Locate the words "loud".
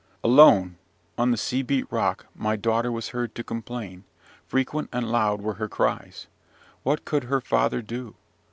5.11-5.41